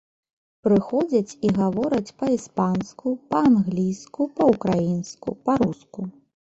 [0.67, 3.07] Прыходзяць і гавораць па-іспанску,
[3.37, 6.01] па-англійску, па-ўкраінску, па-руску.